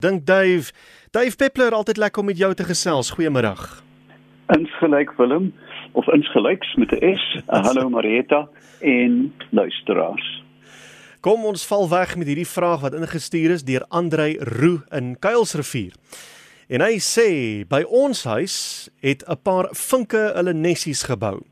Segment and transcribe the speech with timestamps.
[0.00, 0.72] Dink Dave,
[1.10, 3.10] Dave Peppler altyd lekker om met jou te gesels.
[3.10, 3.82] Goeiemiddag.
[4.46, 5.52] Insgelyk Willem
[5.92, 7.42] of insgelyks met 'n S.
[7.66, 8.48] Hallo Marieta
[8.80, 10.44] en luisteraars.
[11.20, 15.92] Kom ons val weg met hierdie vraag wat ingestuur is deur Andrei Roo in Kuilsrivier.
[16.68, 17.28] En hy sê
[17.68, 21.44] by ons huis het 'n paar vinke hulle nessies gebou.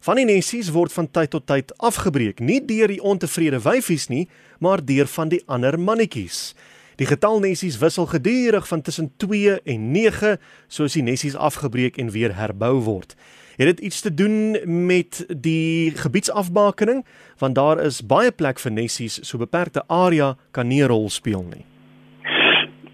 [0.00, 4.28] Van die nessies word van tyd tot tyd afgebreek, nie deur die ontevrede wyfies nie,
[4.58, 6.54] maar deur van die ander mannetjies.
[7.00, 10.36] Die getal nessies wissel gedurig van tussen 2 en 9
[10.68, 13.14] soos die nessies afgebreek en weer herbou word.
[13.56, 17.06] Het dit iets te doen met die gebiedsafbakening
[17.38, 21.42] want daar is baie plek vir nessies so beperkte area kan nie 'n rol speel
[21.42, 21.64] nie.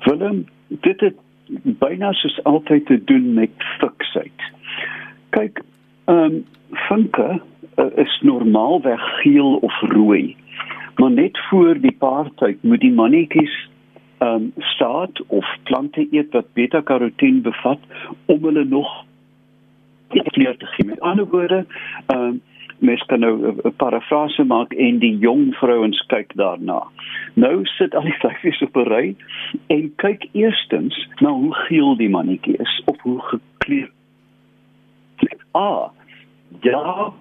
[0.06, 1.18] Willem, dit het
[1.82, 3.50] byna soos altyd te doen met
[3.80, 4.40] fiksheid.
[5.30, 5.62] Kyk,
[6.04, 7.40] ehm um, vinke
[7.76, 10.36] uh, is normaalweg geel of rooi.
[10.96, 13.66] Maar net voor die paartyd moet die mannetjies
[14.18, 17.80] um, staat of plante eet wat beta-karoteen bevat
[18.26, 19.04] om hulle nog
[20.08, 20.86] kleur te gee.
[20.86, 21.66] Met ander woorde,
[22.06, 22.42] ehm um,
[22.78, 26.82] mens kan nou 'n parafrase maak en die jong vrouens kyk daarna.
[27.34, 29.16] Nou sit al die vyfies op 'n ry
[29.66, 33.92] en kyk eerstens na hoe geel die mannetjie is of hoe gekleurd.
[35.50, 35.88] Ah,
[36.60, 37.12] ja,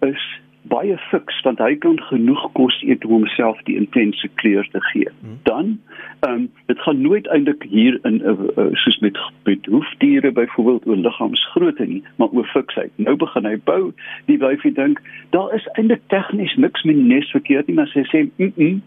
[0.00, 4.80] is baie fiks want hy kan genoeg kos eet om homself die intense kleur te
[4.92, 5.08] gee.
[5.42, 5.80] Dan
[6.20, 10.86] ehm um, dit gaan nooit eintlik hier in uh, uh, soos met met hoefdiere byvoorbeeld
[10.86, 12.90] oor liggaamsgrootte nie, maar oor fiksheid.
[12.96, 13.92] Nou begin hy bou,
[14.26, 18.02] die wyfie dink daar is eintlik tegnies niks met die nes verkeerd nie, maar sy
[18.10, 18.82] sê mm -mm,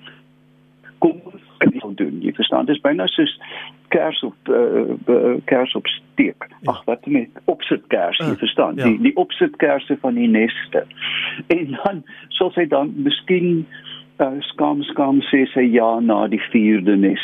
[0.97, 1.21] kom
[1.61, 2.21] kan nie doen.
[2.21, 3.33] Jy verstaan, dit is byna soos
[3.93, 6.47] kers op uh, uh, kers op steek.
[6.47, 6.71] Ja.
[6.71, 8.89] Ag, wat met opsit kers, jy uh, verstaan, ja.
[8.89, 10.85] die die opsit kersse van die neste.
[11.47, 12.03] En dan
[12.37, 13.65] sal sy dan miskien
[14.21, 17.23] uh, skam skam sê sy ja na die vierde nes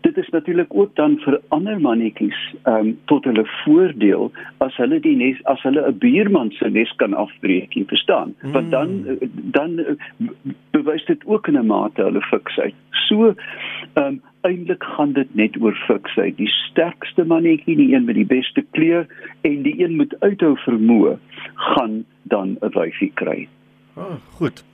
[0.00, 4.30] dit is natuurlik ook dan vir ander mannetjies ehm um, tot hulle voordeel
[4.64, 8.34] as hulle die nes as hulle 'n buurman se nes kan afbreek, jy verstaan?
[8.40, 8.52] Hmm.
[8.52, 9.18] Want dan
[9.56, 9.98] dan
[10.70, 12.74] bewys dit ook in 'n mate hulle fiksheid.
[13.08, 13.34] So
[13.94, 16.36] ehm um, eintlik gaan dit net oor fiksheid.
[16.36, 19.06] Die sterkste mannetjie, die een met die beste kleur
[19.40, 21.18] en die een met uithou vermoë
[21.54, 23.48] gaan dan 'n wyfie kry.
[23.96, 24.64] Oh, goed.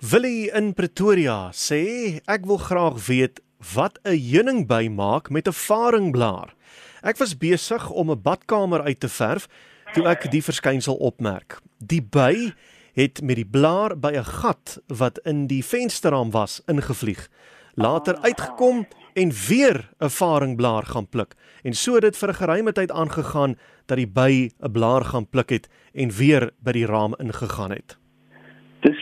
[0.00, 3.42] Willie in Pretoria sê ek wil graag weet
[3.74, 6.54] wat 'n heuningby maak met 'n varingblaar.
[7.02, 9.46] Ek was besig om 'n badkamer uit te verf
[9.92, 11.60] toe ek die verskynsel opmerk.
[11.76, 12.54] Die by
[12.94, 17.28] het met die blaar by 'n gat wat in die vensterraam was ingevlieg.
[17.74, 21.34] Later uitgekom en weer 'n varingblaar gaan pluk.
[21.62, 25.28] En so het dit vir 'n geruime tyd aangegaan dat die by 'n blaar gaan
[25.28, 27.99] pluk het en weer by die raam ingegaan het.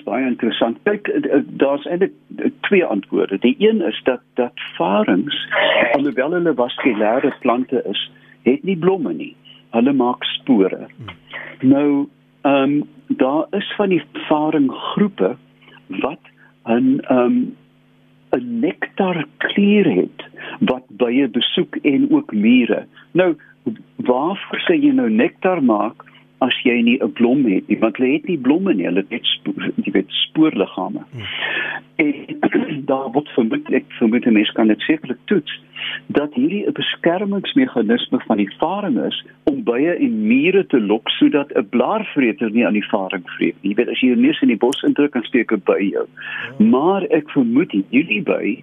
[0.08, 0.78] Baie interessant.
[0.88, 1.10] Kyk,
[1.60, 2.14] daar's eintlik
[2.68, 3.38] twee antwoorde.
[3.44, 5.36] Die een is dat dat varings,
[5.92, 8.04] alhoewel hulle vaskulêre plante is,
[8.48, 9.34] het nie blomme nie.
[9.76, 10.86] Hulle maak spore.
[11.60, 12.08] Nou,
[12.42, 15.36] ehm um, daar is van die varinggroepe
[16.00, 16.20] wat
[16.64, 17.56] 'n ehm um,
[18.36, 20.24] 'n nektar klier het
[20.60, 22.86] wat baie besoek en ook mure.
[23.12, 23.36] Nou,
[23.96, 26.04] waarvoor sê jy nou nektar maak?
[26.44, 29.26] As jy nie 'n blom het nie want hulle het nie blomme nie hulle het
[29.84, 31.24] jy weet spoorliggame hmm.
[31.96, 32.14] en
[32.90, 35.56] daar word vermoed ek vermoed die mens kan dit sekerlik toets
[36.06, 41.50] dat hierdie 'n beskermingsmeganisme van die varing is om bye en mure te lok sodat
[41.54, 44.54] 'n blaarvreter nie aan die varing vreet nie jy weet as jy jou neus in
[44.54, 46.70] die bos indruk en steek 'n by jou hmm.
[46.70, 48.62] maar ek vermoed hierdie by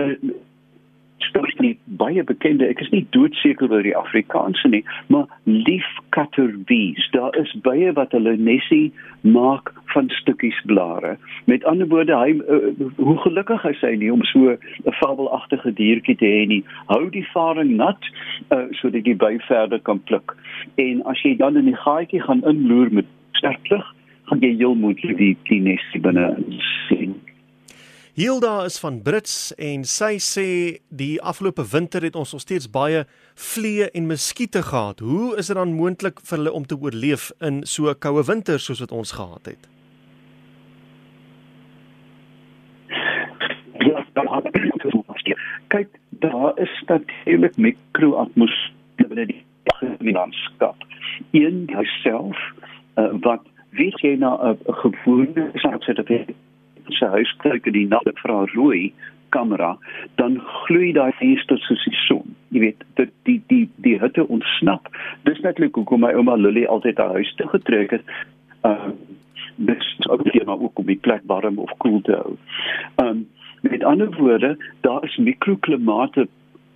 [0.00, 0.16] uh,
[1.32, 2.68] stories nie baie bekende.
[2.68, 4.82] Ek is nie doodseker oor die Afrikaanse nie,
[5.12, 7.08] maar leafcutterbees.
[7.16, 8.92] Daar is baie wat hulle nesie
[9.24, 11.16] maak van stukkies blare.
[11.50, 16.18] Met ander woorde, hy uh, hoe gelukkig hy sy nie om so 'n fabelagtige diertjie
[16.20, 16.62] te hê nie.
[16.92, 18.12] Hou die varing nat
[18.52, 20.36] uh, sodat die by verder kan pluk.
[20.76, 23.86] En as jy dan in die gaatjie gaan inloer met sterk lig,
[24.28, 26.36] gaan jy heel moontlik die nesie binne
[26.88, 27.16] sien.
[28.14, 30.42] Hilda is van Brits en sy sê
[30.92, 33.06] die afgelope winter het ons nog steeds baie
[33.40, 35.00] vliee en muskiete gehad.
[35.00, 38.60] Hoe is dit dan moontlik vir hulle om te oorleef in so 'n koue winter
[38.60, 39.64] soos wat ons gehad het?
[43.80, 45.40] Ja, dan het ek dit verstaan.
[45.68, 50.76] Kyk, daar is natuurlik mikroatmosfeer binne die landskap.
[51.30, 52.36] In jouself
[52.96, 55.82] uh, wat weet jy na 'n gewone saak
[57.02, 58.92] se huis kyk in die nag vra rooi
[59.34, 59.72] kamera
[60.20, 62.36] dan gloei daai venster soos die son.
[62.54, 64.90] Jy weet dit die die die hitte ontsnap.
[65.28, 68.14] Dis netlik hoekom my ouma Lily altyd haar huis toe getrek het.
[68.68, 68.92] Uh
[69.56, 72.36] dis ook hier maar ook om die plek warm of koel te hou.
[73.04, 73.26] Um
[73.62, 74.56] met ander woorde
[74.86, 76.26] daar is mikroklimate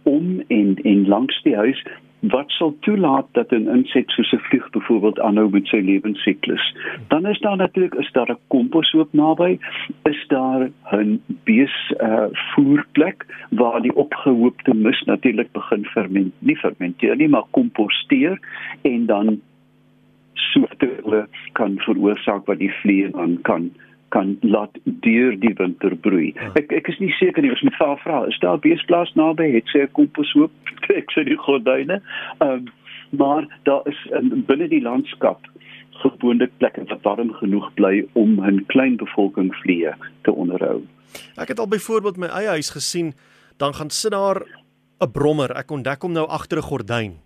[0.07, 1.83] om en en langs die huis
[2.21, 6.75] wat sal toelaat dat 'n insek soos 'n vlieg byvoorbeeld aanhou met sy lewensiklus.
[7.09, 9.59] Dan is daar natuurlik is daar 'n komposhoop naby,
[10.03, 17.17] is daar 'n bees uh, voerplek waar die opgehoopte mis natuurlik begin ferment, nie fermenteer
[17.17, 18.39] nie, maar komposteer
[18.83, 19.41] en dan
[20.33, 23.71] soorte kan veroorsaak wat die vliee dan kan
[24.09, 26.33] kan laat deur die winter broei.
[26.35, 26.51] Ja.
[26.55, 29.51] Ek ek is nie seker nie, ons moet vra vra, is daar beesplaas naby?
[29.53, 30.53] Het sy 'n komposhoop?
[31.01, 32.03] ek sê die gordyne.
[32.39, 32.73] Ehm um,
[33.11, 33.99] maar daar is
[34.47, 35.47] binne die landskap
[36.03, 40.83] gewoonlik plekke wat warm genoeg bly om 'n klein bevolking vliee te onderhou.
[41.37, 43.15] Ek het al byvoorbeeld my eie huis gesien,
[43.57, 44.43] dan gaan sit daar
[45.01, 45.51] 'n brommer.
[45.57, 47.26] Ek ontdek hom nou agter 'n gordyn.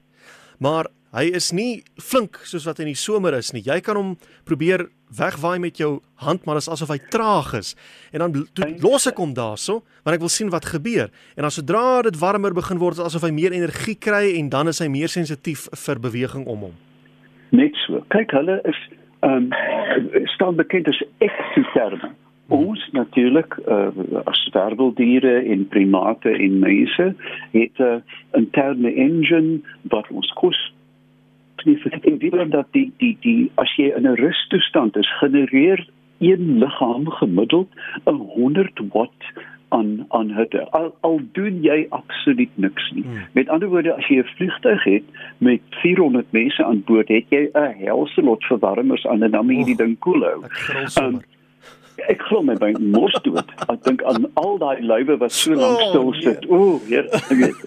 [0.61, 3.63] Maar hy is nie flink soos wat in die somer is nie.
[3.67, 4.13] Jy kan hom
[4.47, 4.87] probeer
[5.17, 7.73] wegwaai met jou hand, maar dit is asof hy traag is.
[8.15, 8.45] En dan
[8.85, 11.11] los ek hom daarso, want ek wil sien wat gebeur.
[11.35, 14.83] En dan sodra dit warmer begin word, asof hy meer energie kry en dan is
[14.85, 16.79] hy meer sensitief vir beweging om hom.
[17.57, 18.05] Net so.
[18.15, 18.81] Kyk, hulle is
[19.27, 22.15] ehm um, staan bekend as ektoterme.
[22.51, 23.89] Ons natuurlik uh,
[24.25, 27.15] as sterweldiere en primate en mense
[27.53, 28.03] het 'n uh,
[28.33, 30.59] interne engine wat ons kos
[31.65, 35.89] nie vergeet nie dat die die die as jy in 'n rustoestand is, genereer
[36.19, 37.69] een liggaam gemiddeld
[38.05, 39.23] 'n 100 watt
[39.69, 40.71] aan aan hitte.
[40.71, 43.03] Al, al doen jy absoluut niks nie.
[43.03, 43.27] Hmm.
[43.33, 45.05] Met ander woorde, as jy 'n vliegtuig het
[45.39, 49.57] met 400 mense aan boord, het jy 'n helse lot verwarmers aan en dan moet
[49.57, 50.45] jy die ding koel hou.
[51.03, 51.21] Um,
[52.09, 53.51] ek glo my by mos dood.
[53.69, 56.47] Ek dink aan al daai lywe wat so lank stil sit.
[56.51, 57.03] Ooh, ja.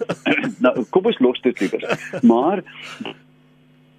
[0.64, 1.84] nou, kom ons los dit liewer.
[2.22, 2.64] Maar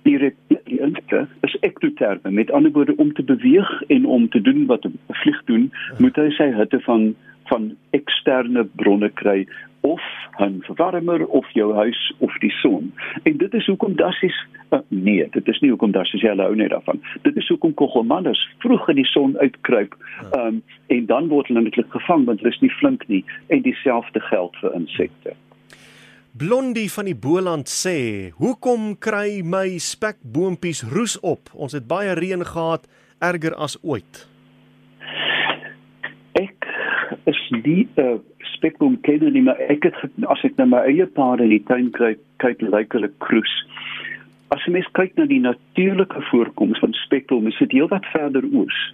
[0.05, 0.17] die
[0.47, 4.85] die inste is ektoterme met ander woorde om te beweeg en om te doen wat
[4.85, 7.15] 'n vlieg doen moet hy sy hitte van
[7.49, 9.45] van eksterne bronne kry
[9.85, 10.01] of
[10.39, 12.93] 'n verwarmer of jou huis of die son
[13.23, 14.37] en dit is hoekom dassies
[14.69, 18.41] uh, nee dit is nie hoekom dassies jy hou net daarvan dit is hoekom kogelmanners
[18.65, 19.95] vroeg in die son uitkruip
[20.35, 24.19] um, en dan word hulle netlik gevang want hulle is nie flink nie en dieselfde
[24.19, 25.37] geld vir insekte
[26.35, 31.49] Blondie van die Boland sê, "Hoekom kry my spekboompies roes op?
[31.53, 32.87] Ons het baie reën gehad,
[33.19, 34.34] erger as ooit."
[37.25, 39.95] Is nie 'n uh, spekboomkenner nie, maar ek het
[40.27, 43.53] as ek na my eie paare in die tuin kyk, kyk lyk hulle kroes.
[44.53, 48.93] As jy mens kyk na die natuurlike voorkoms van spekboom, is dit heelwat verder oos.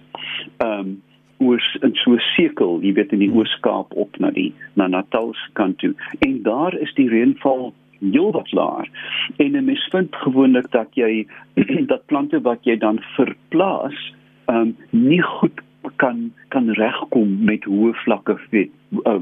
[0.58, 1.02] Ehm um,
[1.42, 5.34] oos in so 'n sekel, jy weet in die Oos-Kaap op na die na Natal
[5.34, 5.94] se kant toe.
[6.20, 8.88] En daar is die reënval heelwat laer.
[9.36, 11.26] En 'n mens vind gewoonlik dat jy
[11.92, 14.14] dat plante wat jy dan verplaas,
[14.46, 15.60] ehm um, nie goed
[15.96, 18.70] kan kan regkom met hoë vlakke vet
[19.04, 19.18] uh,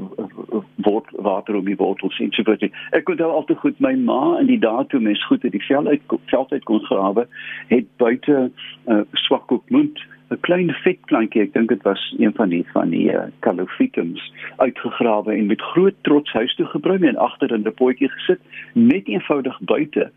[0.85, 2.63] word water op die wortels en so voort.
[2.91, 5.65] Ek kon wel altyd goed my ma in die dae toe mens goed uit die
[5.67, 7.27] vel uit veld uit kon grawe,
[7.67, 9.99] het buite uh, swak op munt
[10.31, 14.21] 'n klein vetplantjie, ek dink dit was een van die van die uh, calophytums
[14.63, 18.39] uitgegrawe en met groot trots huis toe gebring en agter in 'n potjie gesit,
[18.73, 20.11] net eenvoudig buite.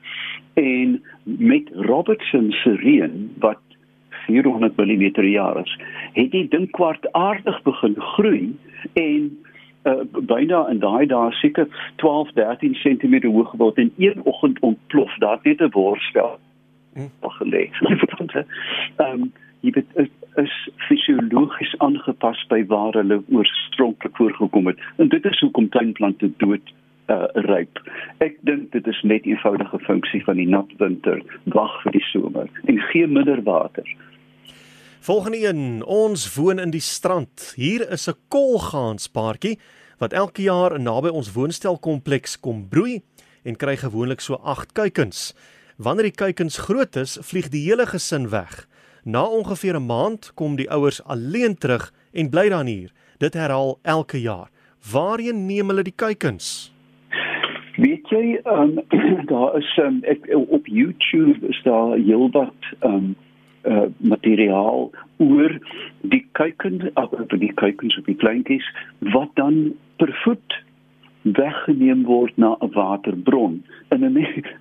[0.55, 3.59] En met Robertson se reën wat
[4.27, 5.79] 400 mm per jaar is,
[6.13, 8.57] het die ding kwartaardig begin groei
[8.93, 9.31] en
[9.85, 11.69] uh, byna in daai dae seker
[12.03, 16.39] 12, 13 cm hoog geword en een oggend ontplof daar net 'n worstel.
[16.95, 17.09] Hm.
[17.21, 17.71] gelê.
[18.97, 19.31] Ehm
[19.65, 20.55] jy weet is, is
[20.89, 26.73] fisiologies aangepas by waar hulle oorspronklik voorgekom het en dit is hoekom tuinplante dood
[27.13, 27.81] uh, ryp.
[28.25, 32.07] Ek dink dit is net 'n eenvoudige funksie van die nat winter, wag vir die
[32.13, 33.89] somer en gee minder water.
[35.05, 37.53] Volgende een, ons woon in die strand.
[37.57, 39.59] Hier is 'n kolgaanspaartjie
[39.99, 43.03] wat elke jaar naby ons woonstelkompleks kom broei
[43.45, 45.35] en kry gewoonlik so 8 kuikens.
[45.77, 48.67] Wanneer die kuikens groot is, vlieg die hele gesin weg.
[49.05, 52.91] Na ongeveer 'n maand kom die ouers alleen terug en bly dan hier.
[53.19, 54.49] Dit herhaal elke jaar.
[54.93, 56.73] Waarheen neem hulle die kuikens?
[57.77, 58.81] Weet jy, um,
[59.33, 63.17] daar is um, ek, op YouTube is daar heelwat um
[63.67, 65.59] uh materiaal oor
[66.01, 68.67] die kuikens, op die kuikens op die kleintjies
[68.99, 70.63] wat dan per voet
[71.25, 74.13] weggeneem word na 'n waterbron in 'n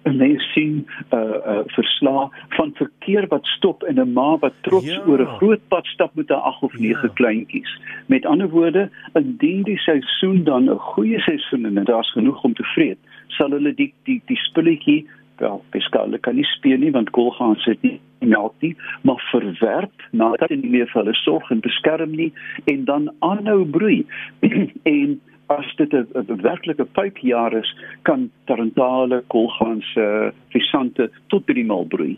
[0.05, 4.53] 'n mens sien 'n uh, uh, verslag van verkeer wat stop en 'n ma wat
[4.61, 5.03] trots ja.
[5.05, 7.13] oor 'n groot pad stap met 'n 8 of 9 ja.
[7.13, 7.79] kleintjies.
[8.05, 12.63] Met ander woorde, indien die seisoen dan 'n goeie seisoen en daar's genoeg om te
[12.63, 15.07] vreet, sal hulle die die die spulletjie
[15.43, 17.99] wel beskale kan nie speel nie want kolgaan sit nie
[18.33, 18.73] melk nie
[19.03, 22.31] maar verwerp nadat hulle nie meer vir hulle sorg en beskerm nie
[22.71, 24.01] en dan aanhou broei
[24.97, 31.85] en as dit 'n werklike pypjaar is, kan tarantale, kolganse, visante tot by die mal
[31.85, 32.17] broei.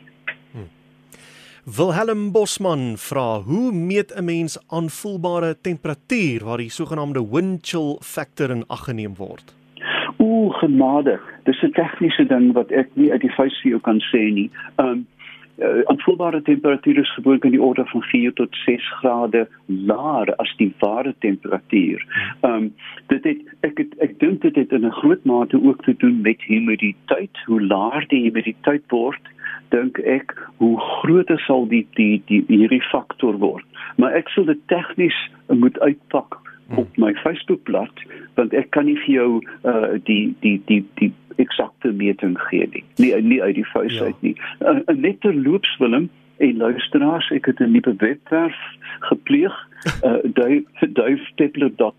[0.52, 0.70] Hmm.
[1.66, 8.52] Wilhelm Bosman vra: Hoe meet 'n mens aanvoelbare temperatuur waar die sogenaamde wind chill factor
[8.52, 9.56] in ag geneem word?
[10.18, 11.20] Ooh, genade.
[11.44, 14.50] Dis 'n tegniese ding wat ek nie uit die vuis vir jou kan sê nie.
[14.76, 15.08] Um
[15.58, 20.54] uh, aanvoelbare temperatuur is gewoonlik in die orde van 4 tot 6 grade laer as
[20.58, 22.06] die ware temperatuur.
[22.42, 22.74] Ehm um,
[23.08, 26.22] dit het ek het, ek dink dit het in 'n groot mate ook te doen
[26.22, 27.38] met humiditeit.
[27.46, 29.22] Hoe laer die humiditeit word,
[29.70, 33.66] dink ek hoe groter sal die die die hierdie faktor word.
[33.98, 36.40] Maar ek sal dit tegnies moet uitpak
[36.76, 38.04] op my Facebookblad
[38.34, 39.30] want ek kan nie vir jou
[39.64, 42.84] uh, die die die die eksakte meting gee nie.
[42.98, 44.04] Nie nie uit die vuis ja.
[44.10, 44.36] uit nie.
[44.60, 48.60] 'n uh, Net terloops Willem en luisteraars, ek het 'n nuwe webwerf
[49.00, 49.56] gepleeg,
[50.08, 50.20] uh,
[50.94, 51.94] duifstepler.com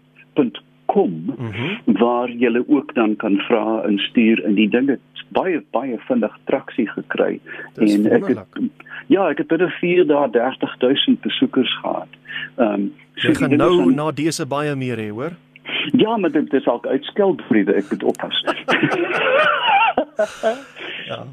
[1.37, 1.99] mm -hmm.
[1.99, 6.89] waar jy ook dan kan vra en stuur en die dinge baie baie vinnig traksie
[6.89, 7.41] gekry
[7.75, 8.39] en ek het
[9.07, 12.09] ja, ek het binne 4 dae 30000 besoekers gehad.
[12.57, 15.37] Ehm um, so jy gaan nou van, na dese baie meer hê, hoor?
[15.93, 18.45] Ja, maar dit is ook uitskeldbriewe, ek moet oppas.
[21.11, 21.25] ja.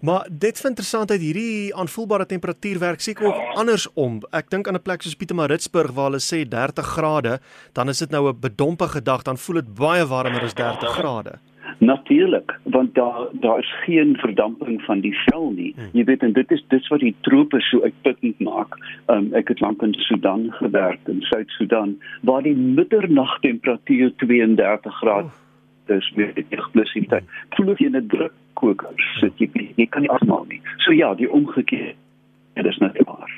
[0.00, 4.20] Maar dit is interessant uit hierdie aanvoelbare temperatuur werk seker ook andersom.
[4.30, 7.40] Ek dink aan 'n plek soos Pietermaritzburg waar hulle sê 30 grade,
[7.72, 11.38] dan is dit nou 'n bedompige dag, dan voel dit baie warmer as 30 grade.
[11.78, 15.72] Natuurlik, want daar daar is geen verdamping van die vel nie.
[15.76, 15.88] Hmm.
[15.92, 18.76] Jy weet en dit is dit wat die trope so uitputtend maak.
[19.06, 25.40] Um, ek het lank in Sudan gewerk in Suid-Sudan waar die middernagtemperatuur 32 grade oh.
[25.86, 27.24] Dis met die eksplositeit.
[27.24, 27.54] Hmm.
[27.56, 30.60] Voel jy in 'n drukkoker sit jy jy kan nie asmaal nie.
[30.78, 31.94] So ja, die omgekeerde
[32.68, 33.30] is net waar.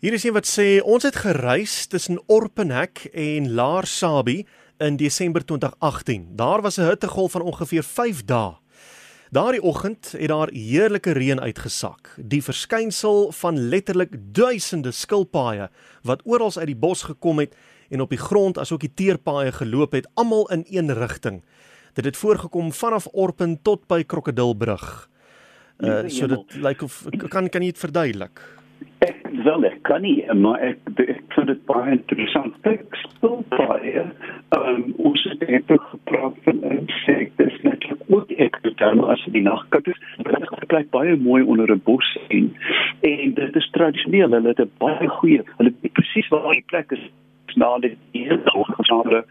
[0.00, 4.46] Hier is een wat sê ons het gereis tussen Orpenhek en Laar Sabie
[4.78, 6.36] in Desember 2018.
[6.36, 8.54] Daar was 'n hittegolf van ongeveer 5 dae.
[9.36, 12.14] Daardie oggend het daar heerlike reën uitgesak.
[12.16, 15.66] Die verskynsel van letterlik duisende skilpaaie
[16.08, 17.52] wat oral uit die bos gekom het
[17.92, 21.42] en op die grond asook die teerpaaie geloop het, almal in een rigting.
[21.92, 24.88] Dit het voorgekom vanaf Orpen tot by Krokodilbrug.
[25.84, 28.40] Uh so dit lyk like of kan kan jy dit verduidelik?
[29.04, 32.54] Ek wel ek kan nie, maar ek ek vind dit baie interessant.
[32.68, 34.04] Ek speel baie.
[34.56, 39.90] Um, ons het net gepraat van insektes net ook ek het dan as die nagkat
[39.92, 42.50] is, dit bly baie mooi onder 'n bos sien.
[43.00, 46.90] En dit is tradisioneel, hulle het 'n baie goeie, hulle weet presies waar die plek
[46.92, 47.04] is
[47.56, 49.24] na dag gesonder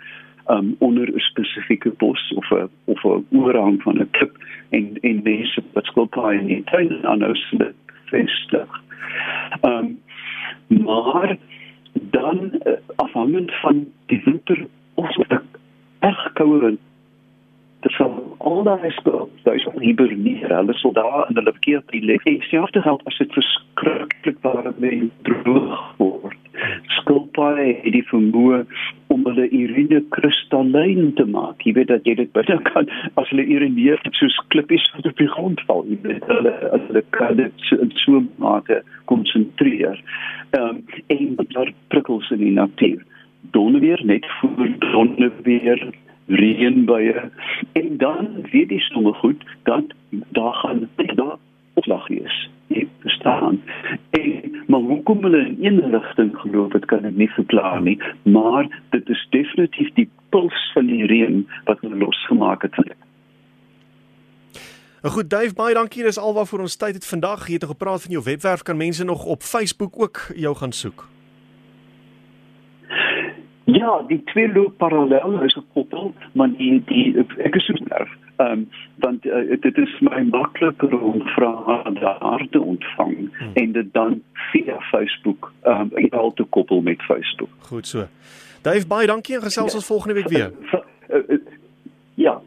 [0.48, 4.38] um onder 'n spesifieke bos of 'n of 'n oorhang van 'n klip
[4.69, 7.74] en en mense wat skilpaaie in die tuin aanhou sit
[8.05, 8.81] vestig.
[9.62, 10.03] Ehm um,
[10.67, 11.38] maar
[11.93, 15.41] dan uh, afhangend van die winter of die
[16.00, 16.86] erg koue winter
[17.93, 20.50] sal al daai skuld daai so hiberneer.
[20.50, 22.17] Hulle sal daar in hulle verkeer lê
[22.50, 25.64] selfs geld as dit verskriklik waar met droog
[27.36, 28.63] skilpaaie het die vermoë
[29.13, 31.62] om hulle urine kristallyn te maak.
[31.65, 35.27] Jy weet dat jy dit binne kan as hulle urineer soos klippies wat op die
[35.27, 37.51] grond val jy weet hulle as hulle kan dit
[38.04, 40.01] so 'n mate konsentreer.
[40.58, 43.04] Um, en daar prikkels in die natuur.
[43.51, 45.94] Donderweer net voor donderweer
[46.27, 47.15] reënbuie.
[47.74, 49.86] En dan weet jy sommer goed dat
[50.32, 51.38] daar gaan daar
[51.74, 52.50] opslag is.
[52.68, 53.62] Jy verstaan.
[54.10, 58.65] En maar hoekom hulle in een rigting geloop het kan ek nie verklaar nie, maar
[58.89, 62.74] dit is definitief die puls van die reën wat hulle losgemaak het.
[65.03, 66.03] Nou goed, Dave, baie dankie.
[66.03, 67.45] Dis alwaar ons tyd het vandag.
[67.47, 68.63] Jy het gepraat van jou webwerf.
[68.65, 71.05] Kan mense nog op Facebook ook jou gaan soek?
[73.65, 77.13] Ja, die twee loop parallel, is gekoppel, maar die die
[77.45, 78.09] ek is so nerv.
[78.38, 83.51] Ehm um, want uh, dit is my makliker om vrae daar te ontvang hmm.
[83.54, 87.50] en dit dan via Facebook ehm um, al te koppel met Facebook.
[87.60, 88.08] Goed so.
[88.62, 89.77] Dave, baie dankie en gesels ja.
[89.77, 90.51] ons volgende week weer.
[90.74, 91.38] Uh, uh,
[92.13, 92.42] ja.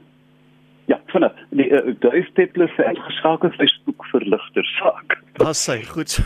[0.85, 5.18] Ja, vanaf die uh, Dave Peppler vir uitgeskakel Facebook verligter saak.
[5.37, 6.23] Dis sy, goed so.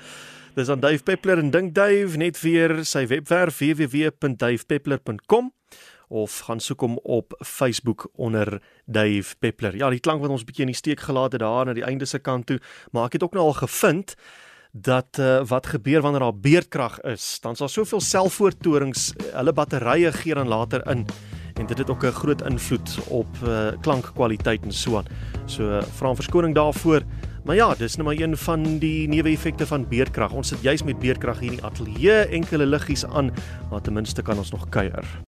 [0.56, 5.50] Dis aan Dave Peppler en dink Dave net weer sy webwerf www.davepeppler.com
[6.08, 9.76] of gaan soek hom op Facebook onder Dave Peppler.
[9.76, 12.06] Ja, die klank wat ons bietjie in die steek gelaat het daar na die einde
[12.06, 12.60] se kant toe,
[12.92, 14.14] maar ek het ook nou al gevind
[14.72, 20.34] dat uh, wat gebeur wanneer daar beerdkrag is, dan sal soveel selfvoortorings hulle batterye gee
[20.34, 21.06] dan later in
[21.56, 25.06] en dit het ook 'n groot invloed op uh, klankkwaliteit en so aan.
[25.46, 27.02] So uh, vra 'n verskoning daarvoor.
[27.44, 30.32] Maar ja, dis nou maar een van die neeweffekte van beerdkrag.
[30.32, 33.30] Ons sit juis met beerdkrag hier in die ateljee, enkele liggies aan,
[33.70, 35.25] maar ten minste kan ons nog kuier.